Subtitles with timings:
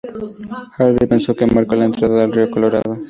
[0.77, 2.97] Hardy pensó que marcó la entrada al río Colorado.